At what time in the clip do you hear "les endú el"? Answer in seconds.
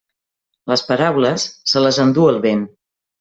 1.87-2.41